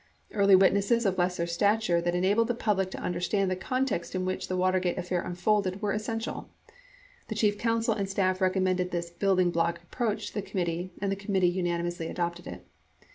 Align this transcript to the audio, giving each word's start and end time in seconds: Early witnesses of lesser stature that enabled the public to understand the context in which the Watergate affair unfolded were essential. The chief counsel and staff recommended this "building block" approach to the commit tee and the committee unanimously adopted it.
Early 0.33 0.55
witnesses 0.55 1.05
of 1.05 1.19
lesser 1.19 1.45
stature 1.45 2.01
that 2.01 2.15
enabled 2.15 2.47
the 2.47 2.55
public 2.55 2.89
to 2.89 2.97
understand 2.99 3.51
the 3.51 3.55
context 3.55 4.15
in 4.15 4.25
which 4.25 4.47
the 4.47 4.57
Watergate 4.57 4.97
affair 4.97 5.21
unfolded 5.21 5.79
were 5.79 5.91
essential. 5.91 6.49
The 7.27 7.35
chief 7.35 7.59
counsel 7.59 7.93
and 7.93 8.09
staff 8.09 8.41
recommended 8.41 8.89
this 8.89 9.11
"building 9.11 9.51
block" 9.51 9.79
approach 9.83 10.29
to 10.29 10.33
the 10.33 10.41
commit 10.41 10.65
tee 10.65 10.91
and 10.99 11.11
the 11.11 11.15
committee 11.15 11.49
unanimously 11.49 12.07
adopted 12.07 12.47
it. 12.47 12.65